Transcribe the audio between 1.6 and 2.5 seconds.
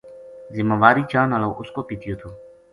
اس کو پِتیو تھو